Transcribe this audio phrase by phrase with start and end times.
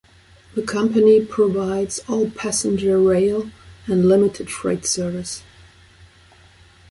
[0.55, 3.51] The company provides all passenger rail
[3.85, 5.43] and limited freight service.